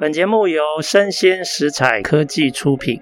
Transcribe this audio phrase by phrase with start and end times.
[0.00, 3.00] 本节目由生鲜食采科技出品。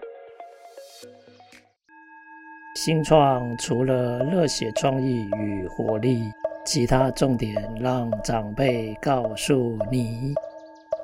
[2.74, 6.22] 新创除了热血创意与活力，
[6.64, 10.32] 其他重点让长辈告诉你。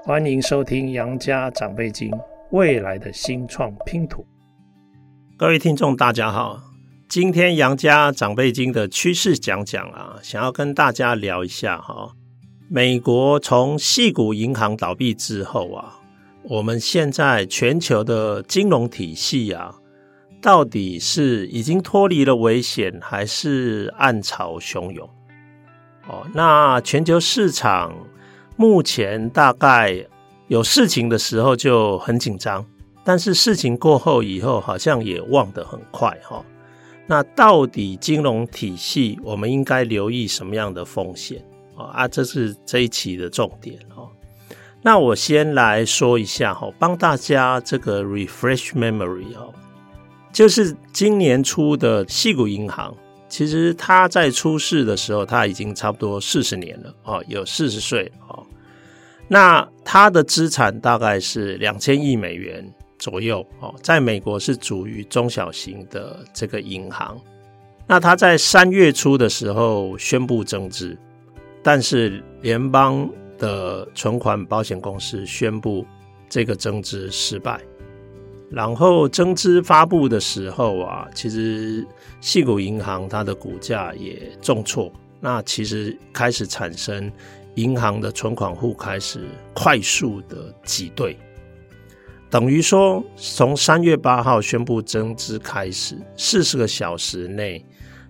[0.02, 2.10] 欢迎收听《杨家长辈经》，
[2.52, 4.24] 未来的新创拼图。
[5.36, 6.58] 各位听众，大家好，
[7.06, 12.12] 今天《杨家长辈经》的趋势讲讲啊，想要跟大家聊一下哈。
[12.74, 16.00] 美国从矽谷银行倒闭之后啊，
[16.44, 19.74] 我们现在全球的金融体系啊。
[20.40, 25.06] 到底是已经脱离了危险，还是暗潮汹涌？
[26.08, 27.94] 哦，那全球市场
[28.56, 30.06] 目前大概
[30.48, 32.64] 有事情的时候就很紧张，
[33.04, 36.42] 但是事情过后以后，好像也忘得很快哈。
[37.06, 41.44] 那到底金融体系我们应该留意什么样的风险
[41.74, 42.08] 哦啊？
[42.08, 44.08] 这是这一期的重点哦。
[44.82, 49.52] 那我先来说一下哈，帮大家这个 refresh memory 哦。
[50.32, 52.96] 就是今年初的矽谷银行，
[53.28, 58.44] 其实它在出事的时候，它已经差不多四十年了哦，有四十岁哦。
[59.28, 62.66] 那它的资产大概是两千亿美元
[62.98, 67.18] 左右哦，在美国是属于中小型的这个银行。
[67.86, 70.96] 那它在三月初的时候宣布增资，
[71.62, 73.08] 但是联邦
[73.38, 75.86] 的存款保险公司宣布
[76.28, 77.60] 这个增资失败。
[78.50, 81.86] 然后增资发布的时候啊，其实
[82.20, 87.10] 矽谷银行它的股价也重挫，那其实开始产生
[87.54, 91.16] 银行的存款户开始快速的挤兑，
[92.28, 97.64] 等于说从三月八号宣布增资开始，四十个小时内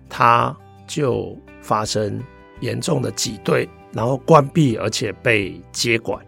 [0.09, 0.53] 它
[0.85, 2.21] 就发生
[2.59, 6.23] 严重的挤兑，然后关闭而且被接管。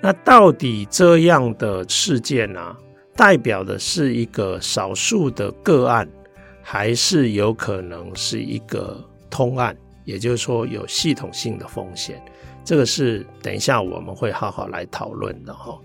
[0.00, 2.76] 那到底这样的事件啊，
[3.14, 6.08] 代表的是一个少数的个案，
[6.62, 9.76] 还是有可能是一个通案？
[10.04, 12.22] 也就是说，有系统性的风险。
[12.64, 15.78] 这个是等一下我们会好好来讨论的哈。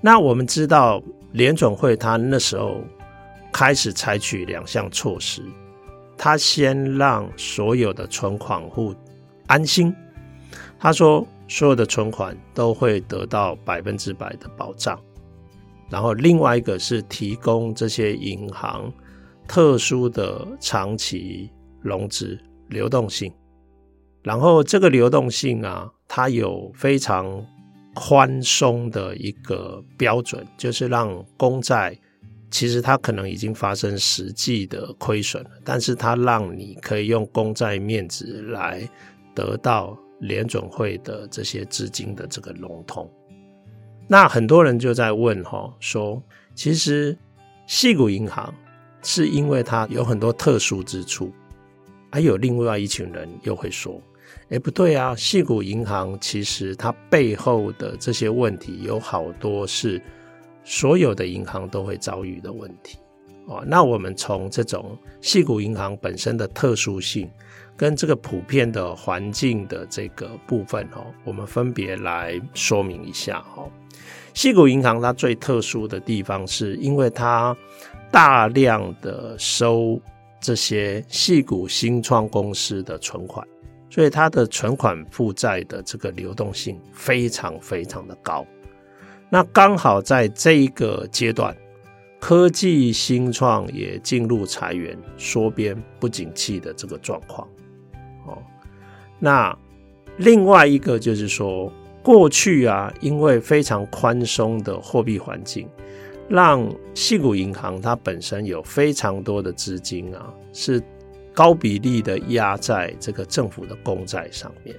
[0.00, 1.02] 那我们知道，
[1.32, 2.80] 联准会他那时候
[3.52, 5.42] 开始采取两项措施，
[6.22, 8.94] 他先让所有的存款户
[9.46, 9.90] 安心，
[10.78, 15.00] 他说所有的存款都会得到百分之百的保障。
[15.88, 18.92] 然后另外一个是提供这些银行
[19.48, 21.50] 特殊的长期
[21.80, 22.38] 融资
[22.68, 23.32] 流动性，
[24.22, 27.42] 然后这个流动性啊，它有非常
[27.94, 31.98] 宽松的一个标准，就是让公债
[32.50, 38.88] 其实它可能已经发生实际的亏损了，但是它让你可以用公债面值来
[39.34, 43.08] 得到联准会的这些资金的这个融通。
[44.08, 46.20] 那很多人就在问哈，说
[46.54, 47.16] 其实
[47.66, 48.52] 细谷银行
[49.02, 51.32] 是因为它有很多特殊之处，
[52.10, 54.02] 还有另外一群人又会说，
[54.48, 60.02] 哎，不对啊，细谷银行其实它背后的这些问题有好多是
[60.64, 62.98] 所有的银行都会遭遇的问题
[63.46, 63.64] 哦。
[63.66, 67.30] 那我们从这种矽谷银行本身的特殊性
[67.76, 73.68] 跟这个普遍的环境的这个部分哦，我们分别来说明一下哈。
[74.34, 77.56] 矽谷银行它最特殊的地方，是因为它
[78.10, 80.00] 大量的收
[80.40, 83.46] 这些矽谷新创公司的存款，
[83.88, 88.46] 所以它的存款负债的这个流动性非常非常的高。
[89.30, 91.56] 那刚好在这一个阶段，
[92.18, 97.48] 科技新创也进入裁员、缩编、不景气的这个状况。
[98.26, 98.36] 哦，
[99.18, 99.56] 那
[100.18, 101.72] 另外一个就是说。
[102.02, 105.68] 过去啊，因为非常宽松的货币环境，
[106.30, 110.82] 让矽谷银行它本身有非常多的资金啊，是
[111.34, 114.74] 高比例的压在这个政府的公债上面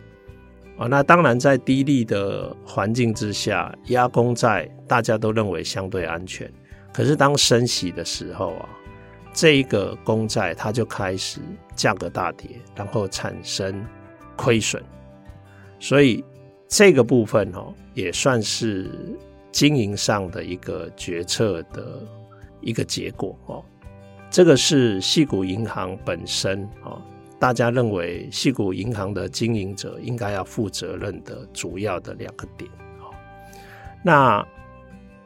[0.82, 0.88] 啊。
[0.90, 6.52] 那当然，在低利的环境之下，压公债大家都认为相对安全。
[6.92, 8.70] 可是当升息的时候啊，
[9.34, 11.40] 这一个公债它就开始
[11.76, 13.86] 价格大跌，然后产生
[14.36, 14.82] 亏损，
[15.80, 16.24] 所以。
[16.74, 18.90] 这个部分哦，也算是
[19.52, 22.02] 经营上的一个决策的
[22.62, 23.62] 一个结果哦。
[24.30, 27.02] 这个是矽谷银行本身哦，
[27.42, 33.10] 大家认为矽谷银行的经营者应该要负责任的主要的两个点哦。
[34.04, 34.46] 那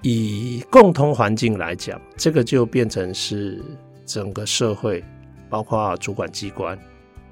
[0.01, 3.61] 以共同环境来讲，这个就变成是
[4.05, 5.03] 整个社会，
[5.49, 6.79] 包括主管机关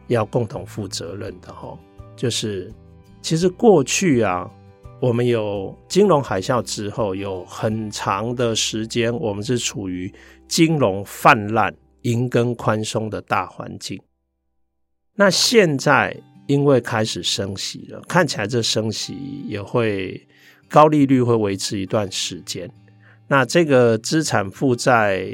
[0.07, 1.79] 要共同负责任的哈，
[2.17, 2.69] 就是。
[3.21, 4.51] 其实过去啊，
[4.99, 10.13] 我们有金融海啸之后，有很长的时间，我们是处于
[10.45, 13.97] 金融泛滥、银根宽松的大环境。
[15.15, 16.15] 那现在
[16.47, 19.15] 因为开始升息了，看起来这升息
[19.47, 20.27] 也会
[20.67, 22.69] 高利率会维持一段时间。
[23.27, 25.25] 那这个资产负债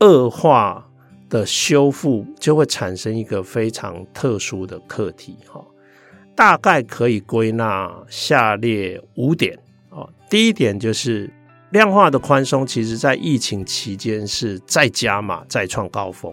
[0.00, 0.88] 恶化
[1.28, 5.64] 的修复，就会产生一个非常特殊的课题，哈。
[6.34, 9.58] 大概可以归纳下列五点
[9.90, 10.08] 哦。
[10.30, 11.28] 第一点就是
[11.70, 16.32] 量化的宽松，其实在疫情期间是再加码、再创高峰，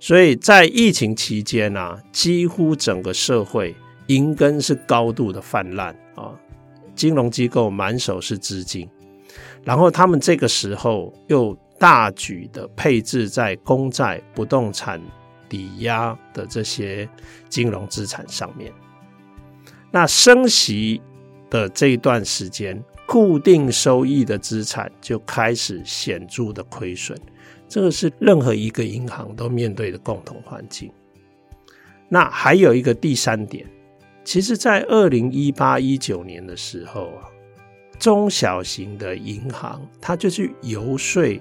[0.00, 3.74] 所以在疫情期间啊，几乎整个社会
[4.06, 6.32] 银根是高度的泛滥啊，
[6.94, 8.88] 金融机构满手是资金，
[9.64, 15.00] 然后他们这个时候又大举的配置在公债、不动产
[15.48, 17.08] 抵押的这些
[17.48, 18.72] 金融资产上面。
[19.90, 21.00] 那升息
[21.50, 27.18] 的这一段时间，固定收益的资产就开始显著的亏损，
[27.68, 30.90] 这个是任何一个银行都面对的共同环境。
[32.08, 33.66] 那还有一个第三点，
[34.24, 37.28] 其实在二零一八一九年的时候啊，
[37.98, 41.40] 中小型的银行它就去游说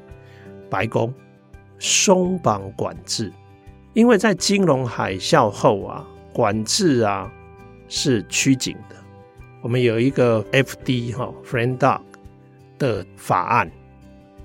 [0.69, 1.13] 白宫
[1.79, 3.31] 松绑管制，
[3.94, 7.31] 因为在金融海啸后啊，管制啊。
[7.89, 8.97] 是趋紧的。
[9.62, 12.01] 我们有一个 FD 哈 Frank Dodd
[12.77, 13.71] 的法案，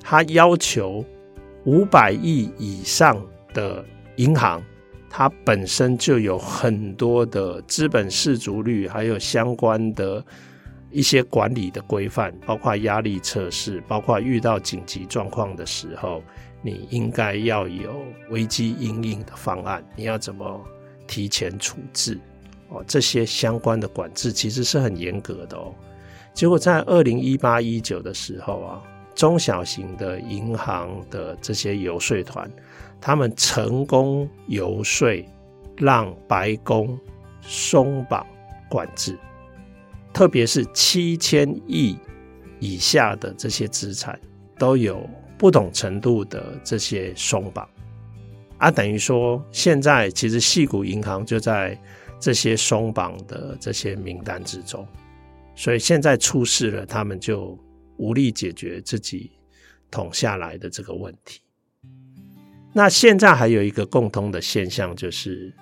[0.00, 1.04] 它要求
[1.64, 3.20] 五百亿以上
[3.54, 3.84] 的
[4.16, 4.62] 银行，
[5.08, 10.24] 它本身就有很多的资本适足率，还有相关的
[10.90, 16.22] 一些管理的规范，包括压力测试，包括遇到紧急状况的时候，
[16.62, 20.60] 你应该要有危机应应的方案，你要怎么
[21.06, 22.18] 提前处置？
[22.68, 25.74] 哦，这些相关的管制其实是很严格的哦。
[26.34, 28.82] 结果在二零一八一九的时候啊，
[29.22, 32.50] 中小型的银行的这些游说团，
[33.00, 35.24] 他们成功游说
[35.76, 36.98] 让白宫
[37.40, 38.26] 松绑
[38.68, 39.16] 管制，
[40.12, 41.96] 特别是七千亿
[42.58, 44.18] 以下的这些资产
[44.58, 45.08] 都有
[45.38, 47.68] 不同程度的这些松绑
[48.58, 51.78] 啊，等于说现在其实矽谷银行就在。
[52.18, 54.86] 这些松绑的这些名单之中，
[55.56, 57.58] 所以现在出事了，他们就
[58.02, 59.30] 无力解决自己
[59.88, 61.40] 捅下来的这个问题。
[62.72, 65.54] 那现在还有一个共通的现象，就是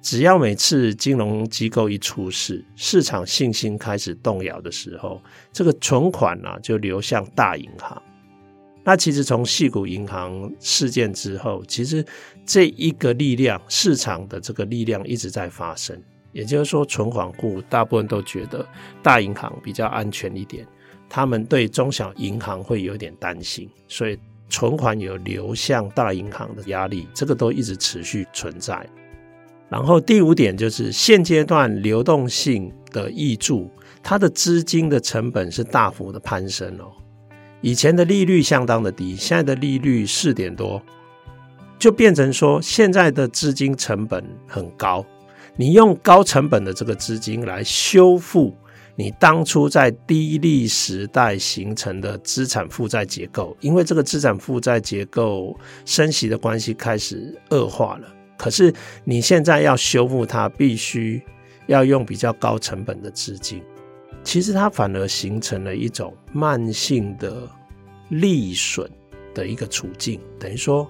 [0.00, 5.20] 只要每次金融机构一出事，市场信心开始动摇的时候，
[5.52, 8.00] 这个存款呢、啊、就流向大银行。
[8.84, 12.04] 那其实从细谷银行事件之后，其实
[12.46, 16.00] 这一个力量，市场的这个力量一直在发生。
[16.32, 18.68] 也就是说，存款户大部分都觉得
[19.02, 20.66] 大银行比较安全一点，
[21.08, 24.18] 他们对中小银行会有点担心，所以
[24.48, 28.86] 存款有流向大银行的压力，这个都一直持续存在。
[29.68, 33.70] 然后第五点就是现阶段流动性的挹注，
[34.02, 36.92] 它的资金的成本是大幅的攀升哦。
[37.60, 40.80] 以前的利率相当的低，现在的利率四点多，
[41.78, 45.04] 就变成说现在的资金成本很高。
[45.56, 48.54] 你用高成本的这个资金来修复
[48.96, 58.14] 你当初在低利时代形成的资产负债结构，因为这个资产负债结构升息的关系开始恶化了。
[58.36, 58.72] 可是
[59.04, 61.22] 你现在要修复它，必须
[61.66, 63.62] 要用比较高成本的资金。
[64.22, 67.48] 其实它反而形成了一种慢性的
[68.08, 68.90] 利损
[69.34, 70.88] 的一个处境，等于说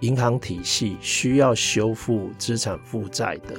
[0.00, 3.54] 银行体系需要修复资产负债的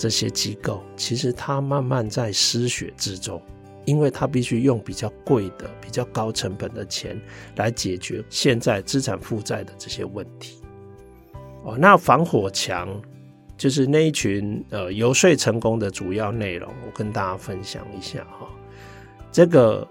[0.00, 3.40] 这些机构，其实它慢慢在失血之中，
[3.84, 7.20] 因为它必须用比较贵的、比较高成本的钱
[7.56, 10.62] 来解决现在资产负债的这些问题。
[11.64, 12.88] 哦，那防火墙。
[13.58, 18.48] 就是那一群呃游说成功的主要内容，我跟大家分享一下哈。
[19.30, 19.86] 这个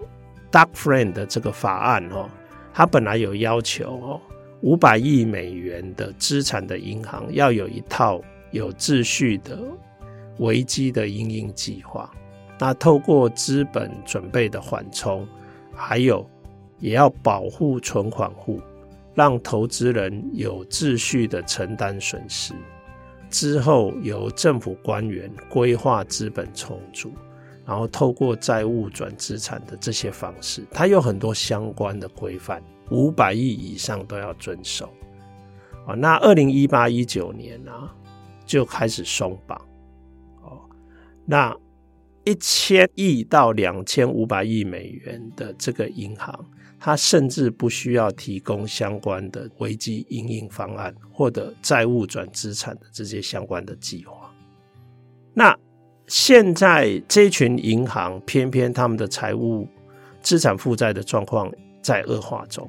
[0.50, 2.28] Dodd-Frank 的这个法案哦，
[2.74, 4.20] 它本来有要求哦，
[4.62, 9.56] 五百亿美元的资产的银行要有一套有秩序的
[10.38, 12.10] 危机的因应计划。
[12.58, 15.26] 那透过资本准备的缓冲，
[15.74, 16.28] 还有
[16.78, 18.60] 也要保护存款户，
[19.14, 22.54] 让投资人有秩序的承担损失。
[23.30, 27.12] 之后由政府官员规划资本重组，
[27.64, 32.60] 然后透过债务转资产的这些方式，它有很多相关的规范，
[32.90, 34.90] 五百亿以上都要遵守。
[35.86, 37.94] 啊，那二零一八一九年啊
[38.44, 39.58] 就开始松绑，
[41.30, 41.56] 那
[42.24, 46.44] 一千亿到两千五百亿美元的这个银行，
[46.76, 54.34] 它甚至不需要提供相关的危机应应方案或者债务转资产的这些相关的计划。
[55.32, 55.56] 那
[56.08, 59.68] 现在这群银行偏偏他们的财务
[60.20, 61.48] 资产负债的状况
[61.80, 62.68] 在恶化中。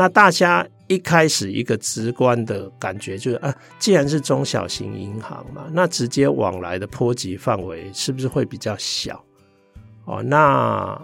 [0.00, 9.22] 那大家一开始一个直观的感觉就是啊，既然是中小型银行嘛，那直接往来的波及范围是不是会比较小？
[10.06, 10.98] 哦，那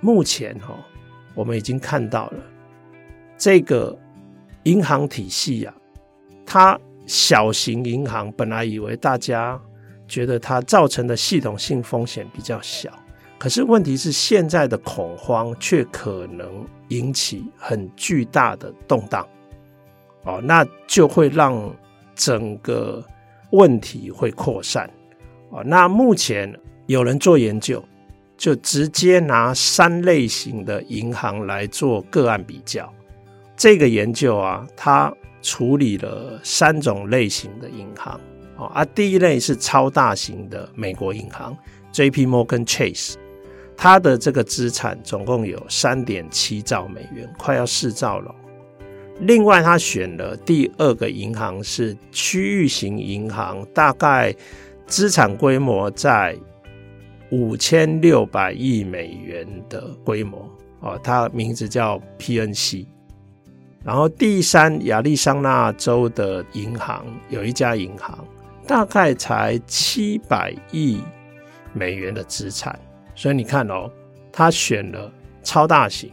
[0.00, 0.74] 目前哈，
[1.36, 2.38] 我们已经看到了
[3.38, 3.96] 这个
[4.64, 5.72] 银行体系啊，
[6.44, 6.76] 它
[7.06, 9.56] 小型银行本来以为大家
[10.08, 12.90] 觉得它造成的系统性风险比较小。
[13.44, 19.28] 可是问题是，现在的恐慌却可能引起很巨大的动荡，
[20.22, 21.70] 哦，那就会让
[22.14, 23.04] 整个
[23.50, 24.88] 问题会扩散，
[25.50, 27.84] 哦，那目前有人做研究，
[28.38, 32.90] 就直接拿三类型的银行来做个案比较。
[33.58, 38.18] 这个研究啊，它处理了三种类型的银行，
[38.56, 41.54] 哦，啊，第一类是超大型的美国银行
[41.92, 42.26] ，J.P.
[42.26, 43.16] Morgan Chase。
[43.76, 48.34] 他的这个资产总共有三点七兆美元，快要四兆了。
[49.20, 54.34] 另外，他选了第二个银行是区域型银行，大概
[54.86, 56.36] 资产规模在
[57.30, 60.48] 五千六百亿美元的规模
[60.80, 62.86] 哦，它名字叫 PNC。
[63.84, 68.26] 然后第三，亚利桑那州的银行有一家银行，
[68.66, 71.00] 大概才七百亿
[71.72, 72.78] 美元的资产。
[73.14, 73.90] 所以你看哦，
[74.32, 76.10] 他选了超大型、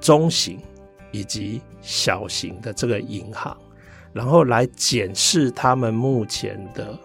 [0.00, 0.58] 中型
[1.12, 3.56] 以及小型的这个银行，
[4.12, 6.98] 然后来检视他们目前的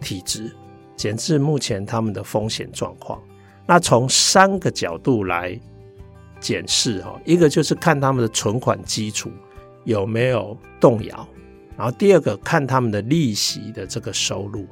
[0.00, 0.50] 体质，
[0.96, 3.20] 检视目前他们的风险状况。
[3.66, 5.58] 那从三个角度来
[6.40, 9.30] 检视哈，一个就是看他们的存款基础
[9.84, 11.28] 有没有动摇，
[11.76, 14.66] 然后第二个看他们的利息的这个收入。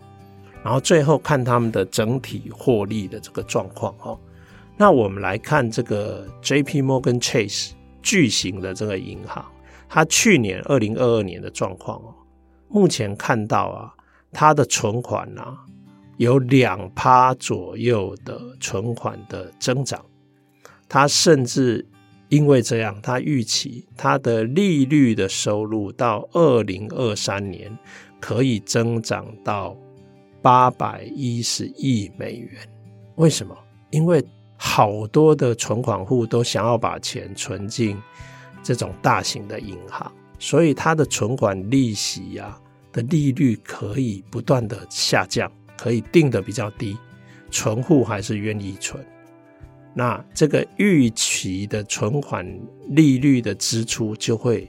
[0.69, 4.15] 然后最后看他们的整体获利的这个状况哈，
[4.77, 6.83] 那我们来看这个 J.P.
[6.83, 7.71] Morgan Chase
[8.03, 9.43] 巨型的这个银行，
[9.89, 12.15] 它去年二零二二年的状况哦，
[12.69, 13.95] 目前看到啊，
[14.31, 15.57] 它的存款啊
[16.19, 20.05] 有两趴左右的存款的增长，
[20.87, 21.87] 它甚至
[22.29, 27.75] 因为这样，它预期它的利率的收入到二零二三年
[28.21, 29.75] 可以增长到。
[30.49, 32.67] 八百一十亿美元，
[33.17, 33.55] 为什么？
[33.91, 34.25] 因为
[34.57, 37.99] 好多的存款户都想要把钱存进
[38.63, 42.61] 这种大型的银行，所以它的存款利息呀、啊、
[42.93, 46.97] 的利率可以不断的下降，可以定的比较低，
[47.51, 49.05] 存户还是愿意存。
[49.93, 52.43] 那这个预期的存款
[52.89, 54.67] 利率的支出就会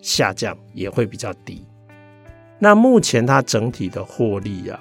[0.00, 1.62] 下降，也会比较低。
[2.58, 4.80] 那目前它整体的获利啊。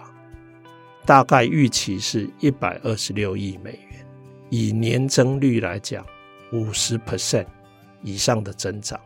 [1.07, 4.05] 大概预期是一百二十六亿美元，
[4.49, 6.05] 以年增率来讲，
[6.51, 7.45] 五十 percent
[8.03, 8.99] 以上的增长。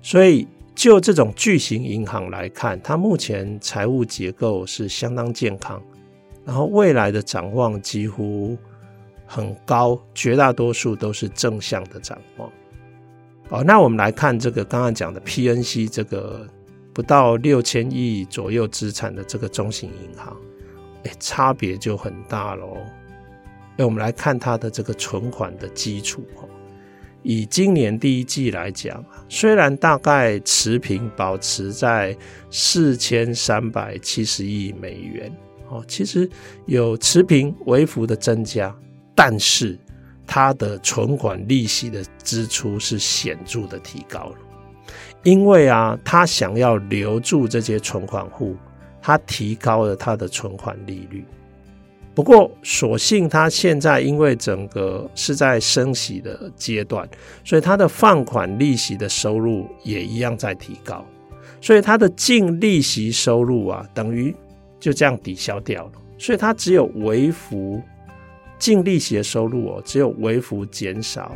[0.00, 5.82] 所以，就这种巨型银行来看，它目前财务结构是相当健康，
[6.44, 8.56] 然后未来的展望几乎
[9.26, 12.48] 很高，绝大多数都是正向的展望。
[13.48, 16.48] 好，那我们来看这个刚刚讲的 PNC 这个
[16.92, 20.36] 不到六千亿左右资产的这个中型银行。
[21.04, 22.76] 欸、差别就很大喽。
[23.76, 26.46] 那我们来看它的这个存款的基础哈，
[27.22, 32.16] 以今年第一季来讲，虽然大概持平，保持在
[32.50, 35.32] 四千三百七十亿美元
[35.68, 36.30] 哦，其实
[36.66, 38.72] 有持平微幅的增加，
[39.14, 39.76] 但是
[40.26, 44.36] 它的存款利息的支出是显著的提高了，
[45.24, 48.56] 因为啊，他想要留住这些存款户。
[49.06, 51.22] 它提高了它的存款利率，
[52.14, 57.06] 不过所幸它现在因为整个是在升息的阶段，
[57.44, 61.04] 所以它的放款利息的收入也一样在提高，
[61.60, 64.34] 所以它的净利息收入啊，等于
[64.80, 67.82] 就这样抵消掉了，所以它只有微幅
[68.58, 71.30] 净利息的收入哦，只有微幅减少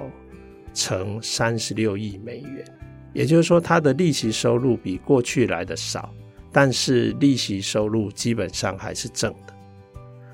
[0.73, 2.65] 成三十六亿美元，
[3.13, 6.15] 也就是说它的利息收入比过去来的少。
[6.50, 9.55] 但是利息收入基本上还是正的，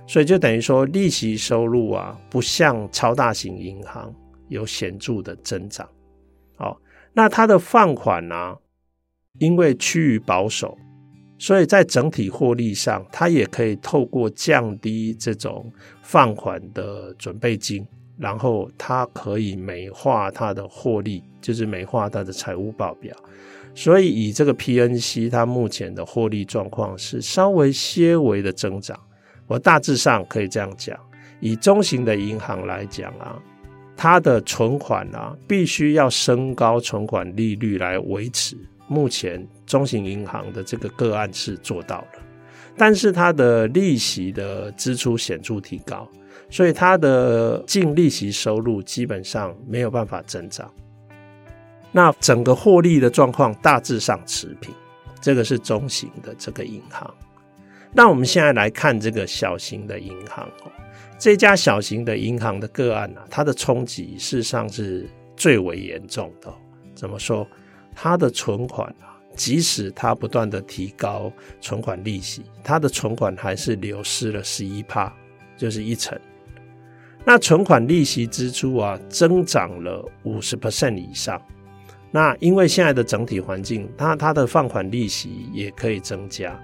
[0.07, 4.15] 所以就等于说利息收入啊，不像超大型银行
[4.49, 5.89] 有显著的增长。
[6.57, 6.81] 好，
[7.13, 8.57] 那它的放款呢，
[9.39, 10.79] 因为趋于保守，
[11.39, 15.71] 所以在整体获利上，它也可以透过降低这种
[16.03, 17.85] 放款的准备金，
[18.17, 23.15] 然后它可以美化它的获利，就是美化它的财务报表。
[23.75, 28.99] 所以以这个 PNC 它目前的获利状况是稍微些微的增长。
[29.47, 30.99] 我大致上可以这样讲，
[31.41, 33.37] 以中型的银行来讲啊，
[33.97, 38.57] 它的存款啊必须要升高存款利率来维持。
[38.87, 42.23] 目前中型银行的这个个案是做到了，
[42.77, 46.09] 但是它的利息的支出显著提高，
[46.51, 50.71] 所以它的净利息收入基本上没有办法增长。
[51.97, 54.75] 那整个获利的状况大致上持平，
[55.21, 57.09] 这个是中型的这个银行。
[57.93, 60.73] 那我们现在来看这个小型的银行哦，
[61.21, 66.53] 这家小型的银行的个案啊，它的冲击事实上是最为严重的。
[66.97, 67.47] 怎么说？
[67.95, 75.15] 它的存款啊，即使它不断的提高存款利息，它的存款还是流失了十一趴，
[75.57, 76.19] 就是一成。
[77.25, 81.41] 那存款利息支出啊，增长了五十 percent 以上。
[82.15, 86.57] 那因为现在的整体环境，它它的放款利息也可以增加，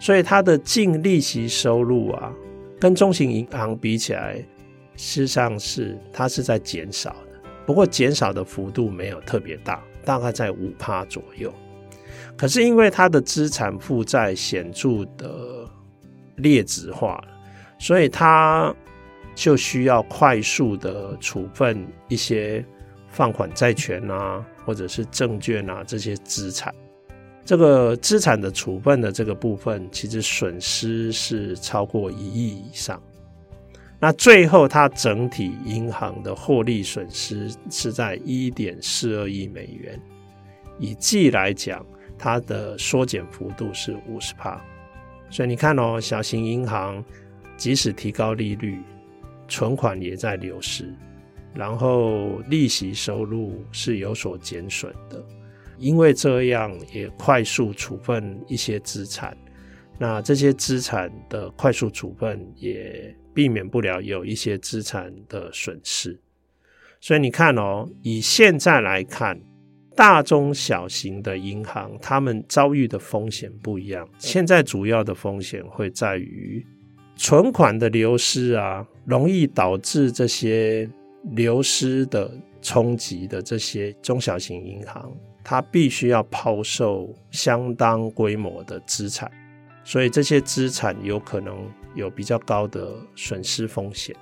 [0.00, 2.32] 所以它的净利息收入啊，
[2.80, 4.36] 跟中型银行比起来，
[4.96, 7.38] 事实上是它是在减少的。
[7.66, 9.84] 不过减少的幅度没有特别大。
[10.04, 11.52] 大概在五趴左右，
[12.34, 15.68] 可是因为它的资产负债显著的
[16.36, 17.22] 劣质化，
[17.78, 18.74] 所以它
[19.34, 22.64] 就需要快速的处分一些
[23.10, 26.74] 放款债权啊，或者是证券啊这些资产。
[27.42, 33.02] 这个资产的处分的这个部分，其实损失是超过一亿以上。
[33.98, 39.98] 那最后，它整体银行的获利损失是在一点四二亿美元。
[40.78, 41.82] 以季来讲，
[42.18, 44.62] 它的缩减幅度是五十帕。
[45.30, 47.02] 所以你看哦，小型银行
[47.56, 48.78] 即使提高利率，
[49.48, 50.94] 存款也在流失，
[51.58, 55.20] 然后利息收入是有所减损的。
[55.76, 59.36] 因为这样，也快速处分一些资产。
[59.98, 66.16] 那这些资产的快速处分也避免不了有一些资产的损失，
[67.00, 69.40] 所以你看哦，以现在来看，
[69.96, 74.08] 大中小型的银行，他们遭遇的风险不一样。
[74.18, 76.64] 现在主要的风险会在于
[77.16, 80.88] 存款的流失啊，容易导致这些
[81.30, 85.12] 流失的冲击的这些中小型银行，
[85.44, 89.30] 它必须要抛售相当规模的资产。
[89.84, 91.56] 所以这些资产有可能
[91.94, 94.14] 有比较高的损失风险。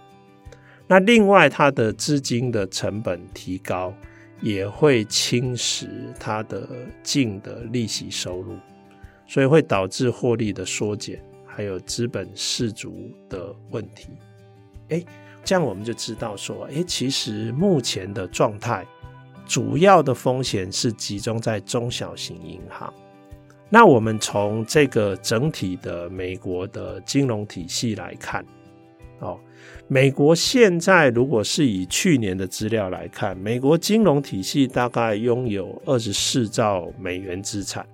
[0.87, 3.93] 那另外，它的资金的成本提高，
[4.41, 5.89] 也会侵蚀
[6.21, 6.69] 它的
[7.03, 8.57] 净的利息收入，
[9.27, 14.11] 所以会导致获利的缩减，还有资本适足的问题。
[14.91, 15.05] 哎，
[15.47, 18.85] 这样我们就知道说，哎，其实目前的状态，
[19.47, 22.93] 主要的风险是集中在中小型银行。
[23.69, 28.45] 那我们从这个整体的美国的金融体系来看，
[29.21, 29.39] 哦，
[29.87, 37.87] 美国现在如果是以去年的资料来看，美国金融体系大概拥有二十四兆美元资产，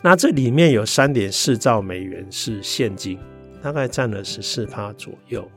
[0.00, 3.18] 那这里面有三点四兆美元是现金，
[3.60, 5.48] 大概占了十四趴左右。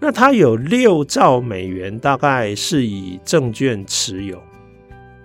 [0.00, 4.38] 那它有六兆美元大概是以证券持有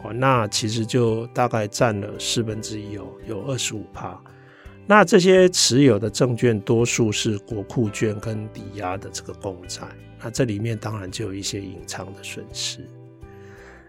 [0.03, 0.11] 哦。
[0.13, 4.19] 那其实就大概占了四分之一哦，有二十五趴。
[4.85, 9.81] 那这些持有的证券多数是国库券跟抵押的这个公债，
[10.21, 12.79] 那这里面当然就有一些隐藏的损失。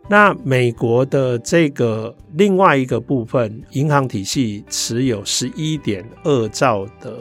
[0.08, 7.18] 那美国的这个另外一个部分，银行体系持有十一点二兆的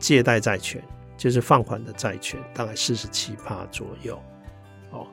[0.00, 0.82] 借贷债权，
[1.16, 4.20] 就是放款的债权，大概四十七趴左右。
[4.90, 5.06] 哦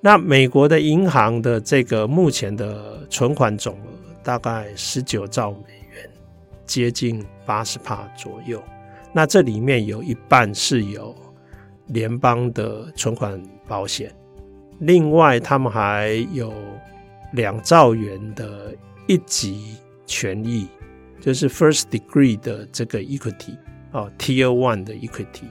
[0.00, 3.88] 那美国的银行的这个目前的存款总额
[4.22, 6.10] 大概十九兆美元，
[6.66, 8.62] 接近八十趴左右。
[9.14, 11.16] 那这里面有一半是有
[11.86, 14.14] 联邦的存款保险，
[14.80, 16.52] 另外他们还有
[17.32, 18.74] 两兆元的
[19.06, 20.68] 一级权益，
[21.18, 23.56] 就是 first degree 的这个 equity
[23.94, 25.46] 啊，tier one 的 equity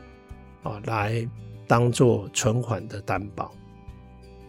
[0.64, 1.26] 啊，来
[1.66, 3.54] 当做存款的担保。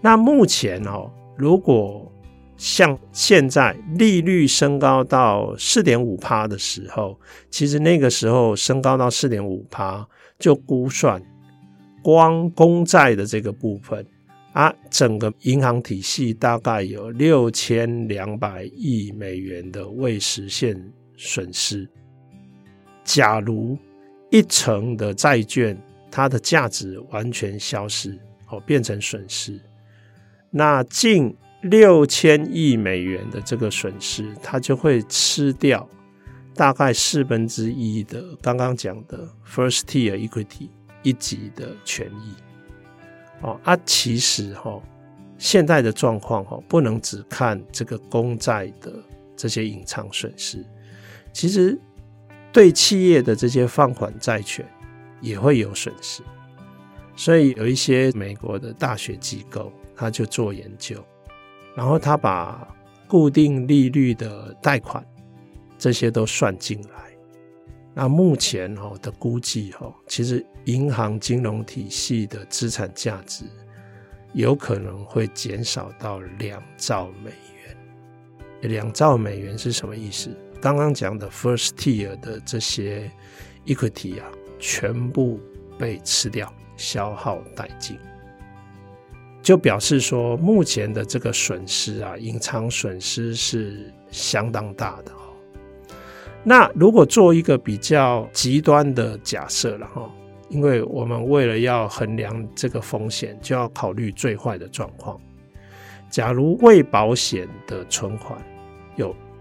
[0.01, 2.11] 那目前哦，如果
[2.57, 7.17] 像现在利率升高到四点五趴的时候，
[7.51, 10.05] 其实那个时候升高到四点五趴，
[10.41, 11.23] 就估算
[12.03, 14.05] 光公债的这个部分
[14.55, 20.77] 啊，整个银行体系大概有六千两百亿美元的未实现
[21.17, 21.89] 损失。
[23.05, 23.79] 假如
[24.31, 29.61] 一成的债券它的价值完全消失，哦，变成损失，
[30.51, 35.89] 那近六千亿美元的这个损失，它就会吃掉
[36.55, 40.69] 大概四分之一的刚刚讲的 first tier equity
[41.03, 42.35] 一级的权益。
[43.43, 44.81] 哦，啊，其实哈，
[45.37, 48.93] 现在的状况哈，不能只看这个公债的
[49.37, 50.65] 这些隐藏损失，
[51.33, 51.79] 其实。
[52.55, 54.65] 对企业的这些放款债权
[55.21, 56.23] 也会有损失，
[57.17, 61.05] 所以有一些美国的大学机构，他就做研究，
[61.75, 62.73] 然后他把
[63.09, 65.05] 固定利率的贷款
[65.77, 67.13] 这些都算进来。
[67.93, 73.45] 那目前哈的估计哈，其实银行金融体系的资产价值
[74.33, 78.71] 有可能会减少到两兆美元。
[78.71, 80.31] 两兆美元是什么意思？
[80.65, 83.11] 刚刚讲的 first tier 的这些
[83.67, 84.25] equity 啊，
[84.59, 85.39] 全部
[85.79, 87.99] 被吃掉、消耗殆尽，
[89.43, 95.99] 就表示说，目前的这个损失啊，隐藏损失是相当大的哦。
[96.43, 100.11] 那如果做一个比较极端的假设了哈，
[100.49, 105.21] 因为我们为了要衡量这个风险，就要考虑最坏的状况。
[106.09, 108.43] 假如未保险的存款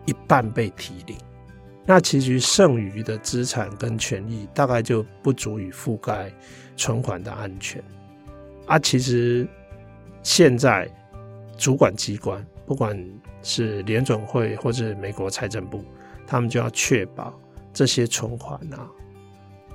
[0.06, 1.18] 一半被提领，
[1.86, 6.32] 那其实剩余的资产跟权益大概就不足以覆盖
[6.76, 7.84] 存款的安全。
[8.66, 9.48] 啊，其实
[10.22, 10.90] 现在
[11.58, 12.98] 主管机关，不管
[13.42, 15.84] 是联准会或者美国财政部，
[16.26, 17.34] 他们就要确保
[17.74, 18.90] 这些存款啊，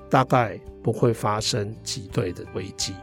[0.09, 2.95] 大概不会发生挤兑的危机。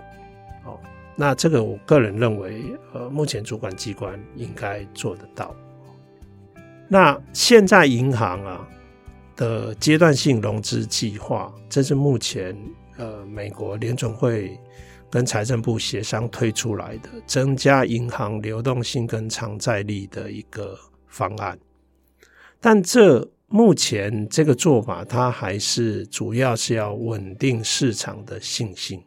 [0.66, 0.80] 哦，
[1.16, 5.56] 那这个我个人认为，呃，目前主管机关应该做得到。
[6.88, 8.68] 那现在银行啊
[9.36, 12.56] 的阶段性融资计划，这是目前
[12.98, 14.58] 呃美国联总会
[15.10, 21.58] 跟财政部协商推出来的，增加银行流动性跟偿债力的一个方案。
[22.62, 29.02] 但这目前这个做法，它还是主要是要稳定市场的信心，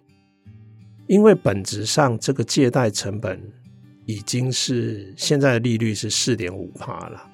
[1.07, 3.41] 因为本质上这个借贷成本
[4.05, 7.28] 已经是现在的利率是四点五趴了。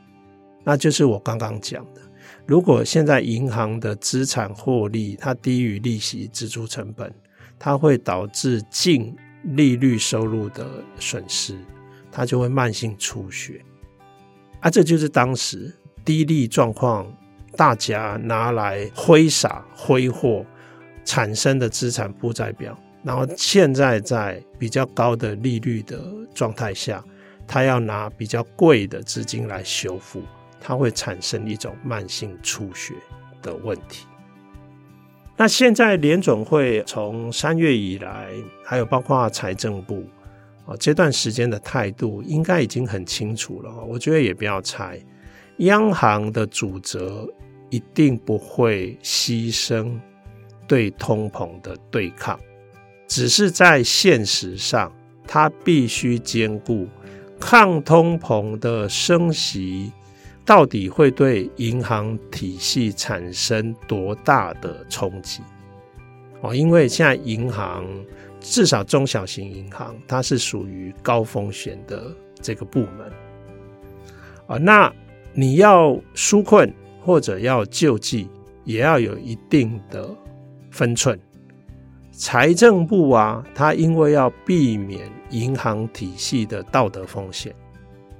[0.64, 2.00] 那就是我刚刚讲的，
[2.46, 7.14] 如果现在银行的资产获利它低于利息支出成本，
[7.58, 11.58] 它会导致净利率收入的损失，
[12.10, 13.62] 它就会慢性出血。
[14.60, 15.70] 啊，这就是当时
[16.04, 17.06] 低利状况
[17.54, 20.44] 大家拿来挥洒挥霍
[21.04, 26.02] 产生的资产负债表，然后现在在比较高的利率的
[26.34, 27.04] 状态下，
[27.46, 30.22] 它要拿比较贵的资金来修复。
[30.66, 32.94] 它会产生一种慢性出血
[33.42, 34.06] 的问题。
[35.36, 38.30] 那现在联总会从三月以来，
[38.64, 40.02] 还有包括财政部
[40.64, 43.84] 啊，这段时间的态度应该已经很清楚了。
[43.84, 44.98] 我觉得也不要猜，
[45.58, 47.28] 央行的主责
[47.68, 50.00] 一定不会牺牲
[50.66, 52.40] 对通膨的对抗，
[53.06, 54.90] 只是在现实上，
[55.26, 56.88] 它必须兼顾
[57.38, 59.92] 抗通膨的升息。
[60.44, 65.40] 到底会对银行体系产生多大的冲击？
[66.42, 67.84] 哦，因为现在银行
[68.40, 73.10] 至少中小型银行，它是属于高风险的这个部门
[74.46, 74.58] 啊。
[74.58, 74.92] 那
[75.32, 78.28] 你要纾困或者要救济，
[78.64, 80.08] 也要有一定的
[80.70, 81.18] 分寸。
[82.12, 87.54] 财政部啊，它因为要避免银行体系的道德风险。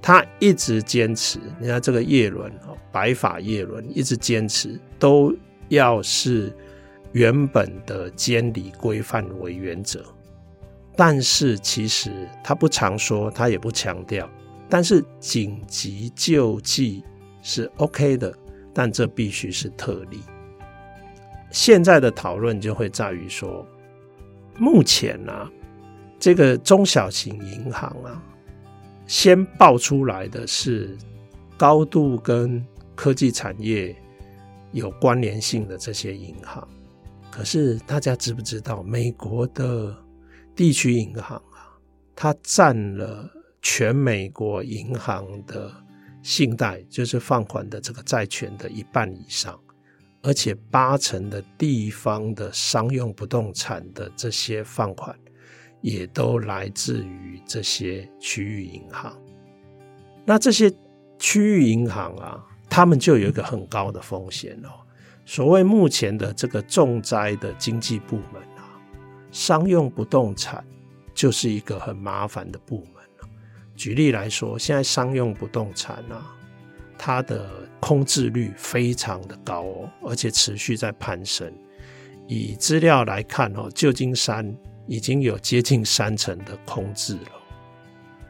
[0.06, 5.34] 他一直坚持，你看这个叶伦哦，白发叶伦一直坚持都
[5.70, 6.54] 要是
[7.12, 10.04] 原本的监理规范为原则，
[10.94, 14.28] 但是其实他不常说，他也不强调，
[14.68, 17.02] 但是紧急救济
[17.40, 18.30] 是 OK 的，
[18.74, 20.20] 但这必须是特例。
[21.50, 23.66] 现在的讨论就会在于说，
[24.58, 25.50] 目前啊，
[26.18, 28.22] 这个中小型银行啊。
[29.06, 30.96] 先爆出来的是
[31.56, 32.64] 高度跟
[32.94, 33.94] 科技产业
[34.72, 36.66] 有关联性的这些银行，
[37.30, 39.96] 可是大家知不知道，美国的
[40.56, 41.76] 地区银行啊，
[42.16, 43.28] 它占了
[43.60, 45.72] 全美国银行的
[46.22, 49.58] 信贷，就是放款的这个债权的一半以上，
[50.22, 55.16] 而且八成的地方的商用不动产的这些放款。
[55.84, 59.14] 也都来自于这些区域银行。
[60.24, 60.72] 那这些
[61.18, 64.70] 区域银行啊，他们就有一个很高的风险哦。
[65.26, 68.80] 所谓目前的这个重灾的经济部门啊，
[69.30, 70.64] 商用不动产
[71.12, 73.04] 就是一个很麻烦的部门。
[73.76, 76.34] 举例来说，现在商用不动产啊，
[76.96, 77.46] 它的
[77.78, 81.52] 空置率非常的高哦，而且持续在攀升。
[82.26, 87.32] 以资料来看哦，旧金山已经有接近三成的空置了，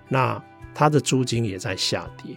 [0.09, 0.43] 那
[0.75, 2.37] 它的租金也在下跌，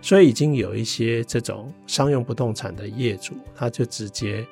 [0.00, 4.46] 所以已经有一些这种商用不动产的业主，他就直接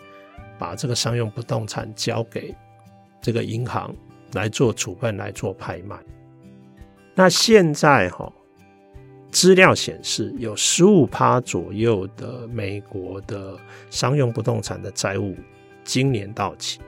[0.58, 2.54] 把这个商用不动产交给
[3.20, 3.94] 这个银行
[4.32, 5.96] 来做处分，来做拍卖。
[7.14, 8.32] 那现在哈，
[9.30, 13.56] 资料显示有十五趴左右的美国的
[13.90, 15.36] 商用不动产的债务。
[15.84, 16.80] 今年到期，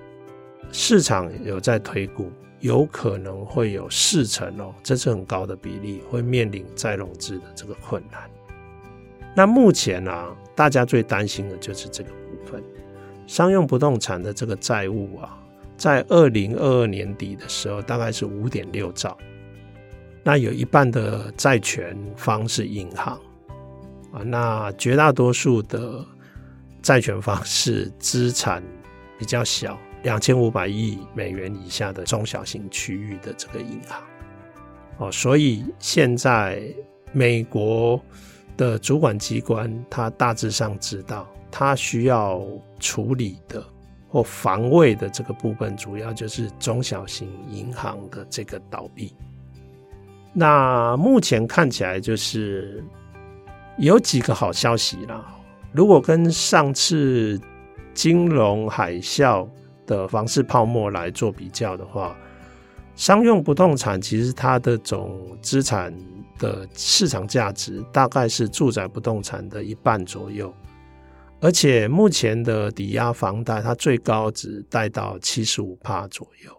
[0.79, 8.21] 市场有在推估，有可能会有四成哦，这是很高的比例，会面临再融资的这个困难。
[9.35, 12.62] 那目前呢、啊，大家最担心的就是这个部分，
[13.27, 15.39] 商用不动产的这个债务啊，
[15.79, 19.17] 在二零二二年底的时候，大概是五点六兆，
[20.23, 23.19] 那有一半的债权方是银行
[24.12, 26.05] 啊，那绝大多数的
[26.83, 28.62] 债权方是资产。
[29.19, 34.01] 比较小，两千五百亿美元以下的中小型区域的这个银行，
[34.99, 36.62] 哦，所以现在
[37.11, 38.01] 美国
[38.57, 42.40] 的主管机关，他大致上知道，他需要
[42.79, 43.61] 处理的
[44.09, 49.12] 或防卫的这个部分，主要就是中小型银行的这个倒闭。
[50.33, 52.81] 那目前看起来，就是
[53.77, 55.37] 有几个好消息啦。
[55.73, 57.40] 如果跟上次，
[57.92, 59.49] 金融海啸
[59.87, 62.16] 的房市泡沫来做比较的话，
[62.94, 65.94] 商用不动产其实它的总资产
[66.38, 70.53] 的市场价值大概是住宅不动产的一半左右，
[71.40, 76.53] 而且目前的抵押房贷它最高只贷到七十五趴左右。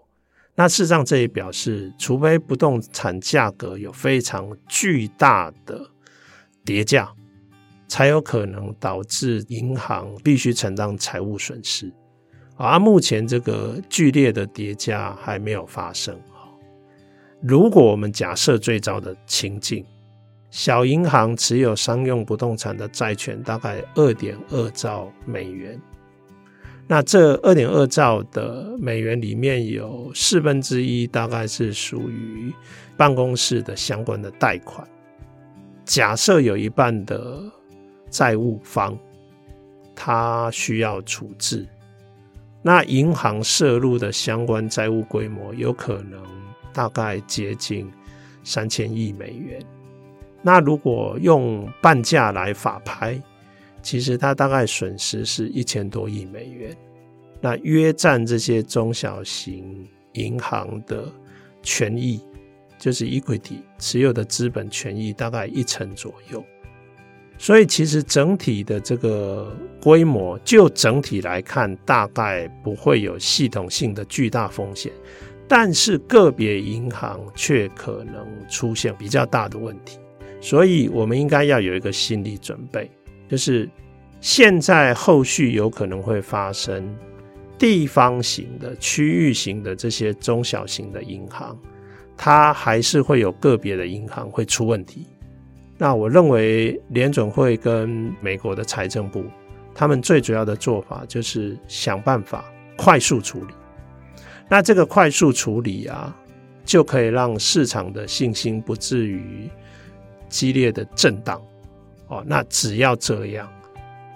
[0.55, 5.91] 那事实上这也表示，除非不动产价格有非常巨大的
[6.65, 7.11] 跌价。
[7.89, 11.89] 才有可能导致银行必须承担财务损失，
[12.57, 16.19] 而目前这个剧烈的跌价还没有发生。
[17.39, 19.85] 如果我们假设最糟的情境，
[20.49, 25.79] 小银行持有商用不动产的债权大概二点二兆美元，
[26.87, 32.51] 那这二点二兆的美元里面有四分之一大概是属于
[32.97, 34.87] 办公室的相关的贷款，
[35.85, 37.41] 假设有一半的。
[38.09, 38.97] 债务方
[39.93, 41.67] 他需要处置，
[42.61, 46.21] 那银行涉入的相关债务规模有可能
[46.73, 47.89] 大概接近
[48.43, 49.59] 三千亿美元。
[50.41, 53.21] 那如果用半价来法拍，
[53.81, 56.75] 其实它大概损失是一千多亿美元，
[57.39, 61.11] 那约占这些中小型银行的
[61.61, 62.21] 权益，
[62.77, 66.43] 就是 equity 持有的资本权益大概一成左右。
[67.39, 74.91] 所以，其实整体的这个规模，就整体来看，大概不会有系统性的巨大风险，
[75.47, 79.99] 但是个别银行却可能出现比较大的问题。
[80.41, 82.89] 所以，我们应该要有一个心理准备，
[83.29, 83.69] 就是
[84.19, 86.95] 现在后续有可能会发生
[87.59, 91.55] 地方型的、区域型的这些中小型的银行，
[92.17, 95.05] 它还是会有个别的银行会出问题。
[95.77, 99.23] 那我认为联准会跟美国的财政部，
[99.75, 102.43] 他们最主要的做法就是想办法
[102.75, 103.53] 快速处理。
[104.49, 106.15] 那这个快速处理啊，
[106.65, 109.49] 就可以让市场的信心不至于
[110.29, 111.41] 激烈的震荡。
[112.07, 113.47] 哦，那只要这样，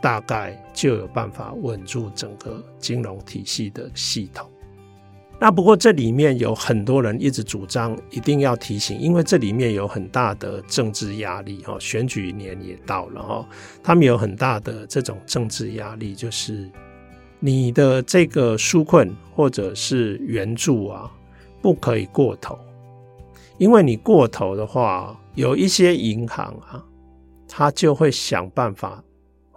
[0.02, 4.51] 大概就有办法稳住整个金融体系的系统。
[5.44, 13.50] 那不过这里面有很多人一直主张一定要提醒，因为这里面有很大的政治压力哈，选举年也到了哈，
[13.82, 16.70] 他们有很大的这种政治压力，就是
[17.40, 21.12] 你的这个纾困或者是援助啊，
[21.60, 22.56] 不可以过头，
[23.58, 26.86] 因为你过头的话，有一些银行啊，
[27.48, 29.04] 他就会想办法。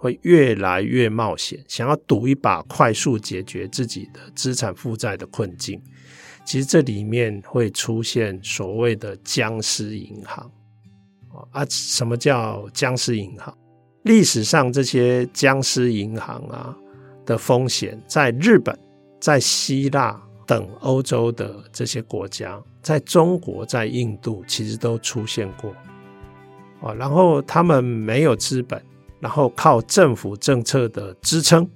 [0.05, 5.81] 会越来越冒险，想要赌一把，快速解决自己的资产负债的困境。
[6.45, 10.51] 其实这里面会出现所谓的僵尸银行
[11.51, 11.65] 啊！
[11.67, 13.51] 什么叫僵尸银行？
[14.03, 16.77] 历史上这些僵尸银行啊
[17.25, 18.77] 的风险，在日本、
[19.19, 25.73] 在希腊等欧洲的这些国家，在中国、在印度，其实都出现过。
[26.95, 28.79] 然后他们没有资本。
[29.25, 31.67] 然后靠政府政策的支撑，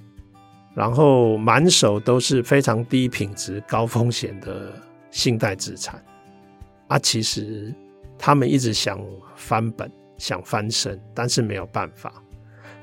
[0.75, 4.71] 然后满手都是非常低品质、高风险的
[5.09, 5.99] 信贷资产。
[6.88, 7.73] 啊，其实
[8.19, 9.03] 他们一直想
[9.35, 12.13] 翻本、想翻身，但是没有办法。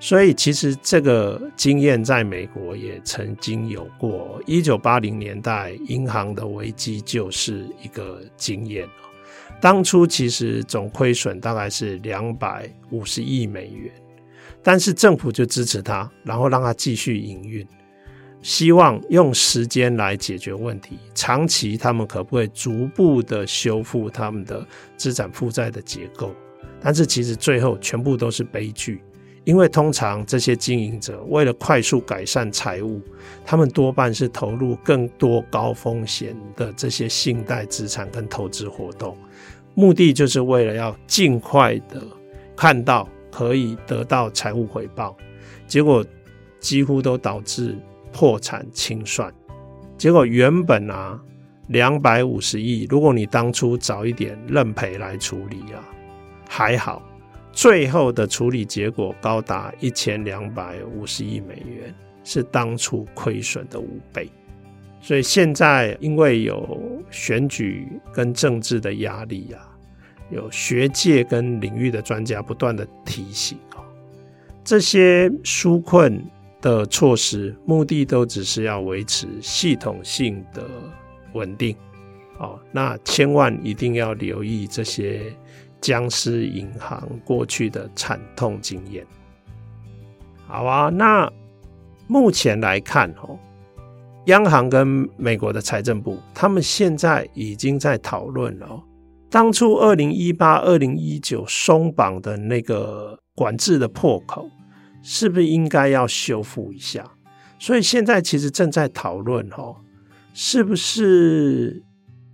[0.00, 4.42] 所以，其实这个经验在美国也曾经有过。
[4.46, 8.84] 一九八零年代银行的危机就是一个经验。
[9.60, 13.92] 当初其实总亏损大概是两百五十亿美元，
[14.66, 17.64] 但是政府就支持他，然后让他继续营运。
[18.42, 26.34] 希望用时间来解决问题，长期他们可不可以逐步的修复他们的资产负债的结构？
[26.80, 29.00] 但是其实最后全部都是悲剧，
[29.44, 33.00] 因为通常这些经营者为了快速改善财务，
[33.44, 39.16] 他们多半是投入更多高风险的这些信贷资产跟投资活动，
[39.74, 42.02] 目的就是为了要尽快的
[42.56, 45.14] 看到可以得到财务回报，
[45.66, 46.02] 结果
[46.58, 47.76] 几乎都导致。
[48.12, 49.30] 破产清算，
[49.98, 51.20] 结果原本啊
[51.68, 55.84] 两百五十亿，如果你当初早一点认赔来处理啊，
[56.48, 57.02] 还好，
[57.52, 61.94] 最后的处理结果高达一千两百五十亿美元，
[62.24, 64.30] 是当初亏损的五倍。
[65.02, 69.75] 所以现在因为有选举跟政治的压力啊，
[70.30, 73.82] 有学界跟领域的专家不断的提醒啊，
[74.64, 76.24] 这些纾困。
[76.62, 80.64] 的措施目的都只是要维持系统性的
[81.32, 81.76] 稳定，
[82.38, 85.32] 哦，那千万一定要留意这些
[85.80, 89.06] 僵尸银行过去的惨痛经验。
[90.48, 91.30] 好啊，那
[92.08, 93.38] 目前来看，哦，
[94.24, 98.82] 央行跟美国的财政部，他们现在已经在讨论了，
[99.30, 104.48] 当初二零一八、二零一九松绑的那个管制的破口。
[105.08, 107.08] 是不是应该要修复一下？
[107.60, 109.76] 所以现在其实正在讨论哈，
[110.34, 111.80] 是不是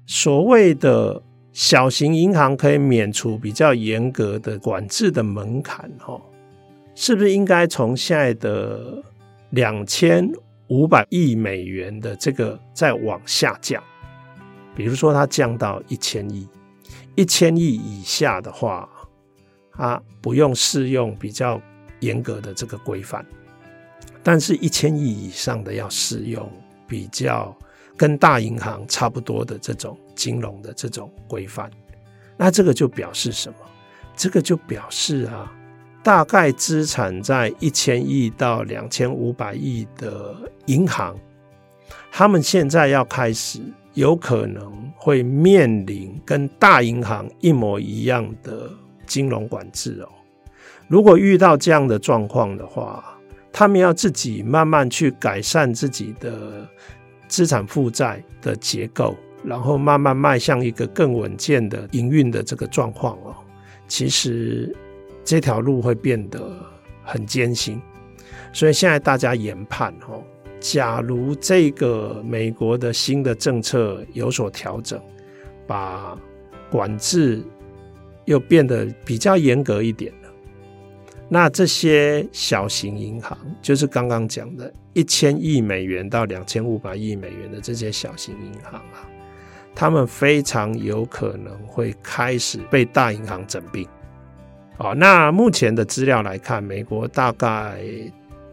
[0.06, 6.18] 所谓的小型银行可以免除比较严格的管制的门槛哈？
[6.94, 9.02] 是不是应该从现在的
[9.50, 10.26] 两千
[10.68, 13.82] 五百亿美元的这个再往下降？
[14.74, 16.48] 比如说它降到一千亿，
[17.14, 18.88] 一千亿以下的话，
[19.72, 21.60] 它不用适用比较。
[22.02, 23.24] 严格的这个规范，
[24.24, 26.50] 但是一千亿以上的要适用
[26.84, 27.56] 比较
[27.96, 31.70] 跟大银行差不多的这种金融的这种规范，
[32.36, 33.58] 那这个就表示什么？
[34.16, 35.54] 这个就表示啊，
[36.02, 40.34] 大概资产在一千亿到两千五百亿的
[40.66, 41.16] 银行，
[42.10, 43.60] 他们现在要开始
[43.94, 48.70] 有可能会面临跟大银行一模一样的
[49.06, 50.08] 金融管制哦。
[50.88, 53.04] 如果遇到这样的状况的话，
[53.52, 56.66] 他们要自己慢慢去改善自己的
[57.28, 63.34] 资产负债的结构，然后慢慢迈向一个更稳健的营运的这个状况哦。
[63.88, 64.74] 其实
[65.24, 66.54] 这条路会变得
[67.02, 67.80] 很艰辛，
[68.52, 70.22] 所以现在大家研判哦，
[70.62, 74.98] 假如这个美国的新的政策有所调整，
[75.66, 76.16] 把
[76.70, 77.42] 管制
[78.26, 80.30] 又变得比较严格一点了。
[81.28, 89.02] 那这些小型银行，就是刚刚讲的一千亿美元到两千五百亿美元的这些小型银行啊，
[89.74, 93.88] 他们非常有可能会开始被大银行整并。
[94.78, 97.82] 好，那目前的资料来看，美国大概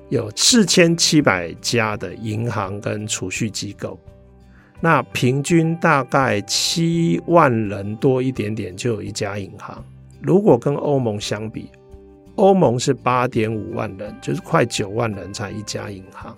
[0.10, 4.00] 有四千七百家的银行跟储蓄机构，
[4.82, 9.84] 那平均大概七万人多一点点就有一家银行。
[10.22, 11.69] 如果跟欧盟相比，
[12.36, 16.36] 欧盟是八点五万人，就是快九万人才一家银行，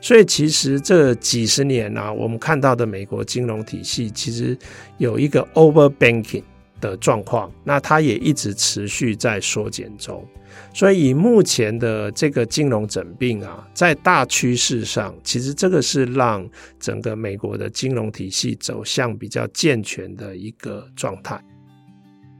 [0.00, 4.56] 所以其实这几十年啊，我们看到的美国金融体系其实
[4.98, 6.44] 有一个 over banking
[6.80, 10.24] 的状况，那它也一直持续在缩减中。
[10.72, 16.48] 所以以目前的这个金融整并啊，在大趋势上，其实这个是让
[16.78, 21.34] 整个美国的金融体系走向比较健全的一个状态。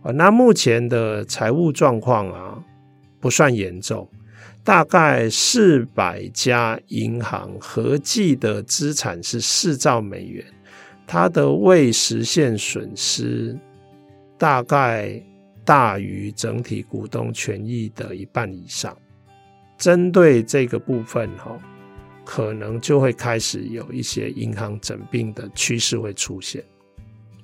[0.03, 2.59] 啊，那目前的财务状况啊，
[3.21, 4.09] 不算严重，
[4.65, 10.45] 大概四百家银行合计的资产是四兆美元，
[11.07, 13.57] 它的未实现损失
[14.41, 15.23] 大概
[15.67, 18.97] 大于整体股东权益的一半以上。
[19.77, 21.59] 针对这个部分哈，
[22.25, 26.65] 可能就会开始有一些银行整并的趋势会出现。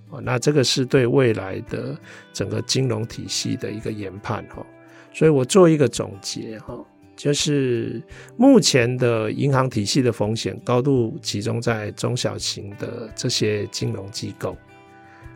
[0.09, 1.95] 哦那这个是对未来的
[2.33, 4.65] 整个金融体系的一个研判哈，
[5.13, 6.83] 所以我做一个总结哈，
[7.15, 8.03] 就是
[8.39, 14.57] 目前的银行体系的风险高度集中在中小型的这些金融机构。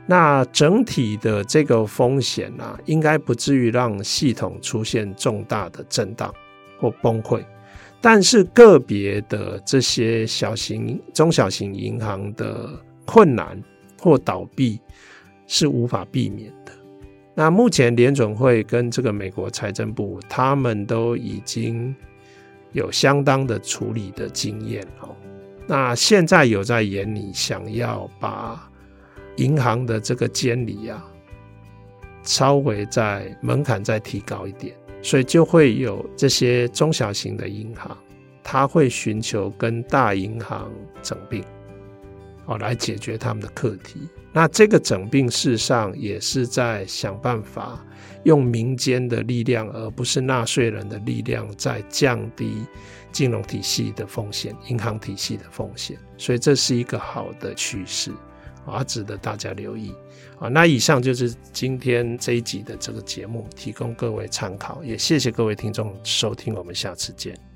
[0.06, 6.34] 那整体的这个风险啊，应该不至于让系统出现重大的震荡
[6.78, 7.44] 或崩溃。
[8.00, 12.70] 但是个别的这些小型、中小型银行的
[13.04, 13.62] 困难
[14.00, 14.80] 或倒闭
[15.46, 16.72] 是无法避免的。
[17.34, 21.94] 那目前联准会跟这个美国财政部，他们都已经
[22.72, 25.14] 有相当的处理的经验哦。
[25.66, 28.69] 那现在有在眼里，想要把
[29.40, 31.04] 银行的这个监理啊，
[32.22, 34.74] 稍微在门槛再提高一点。
[35.02, 37.96] 所以就会有这些中小型的银行，
[38.42, 40.70] 它会寻求跟大银行
[41.02, 41.42] 整并，
[42.44, 44.06] 哦，来解决他们的课题。
[44.30, 47.82] 那这个整并事实上也是在想办法
[48.24, 52.66] 用民间的力量，而不是纳税人的力量，在降低
[53.10, 55.96] 金融体系的风险、银行体系的风险。
[56.18, 58.12] 所以这是一个好的趋势。
[58.66, 59.92] 啊，值得大家留意
[60.38, 60.48] 啊！
[60.48, 67.49] 那以上就是今天这一集的这个节目，提供各位参考，也谢谢各位听众收听，我们下次见。